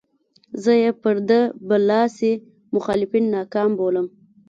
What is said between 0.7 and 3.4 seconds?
یې پر ده برلاسي مخالفین